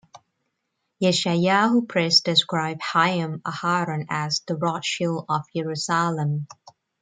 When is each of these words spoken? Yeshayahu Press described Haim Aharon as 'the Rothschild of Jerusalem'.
Yeshayahu 1.03 1.87
Press 1.87 2.21
described 2.21 2.81
Haim 2.81 3.37
Aharon 3.45 4.07
as 4.09 4.39
'the 4.39 4.55
Rothschild 4.57 5.25
of 5.29 5.43
Jerusalem'. 5.55 6.47